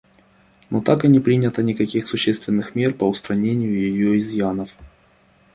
Но 0.71 0.81
так 0.81 1.05
и 1.05 1.07
не 1.07 1.19
принято 1.19 1.61
никаких 1.61 2.07
существенных 2.07 2.73
мер 2.73 2.95
по 2.95 3.03
устранению 3.07 3.77
ее 3.77 4.17
изъянов. 4.17 4.71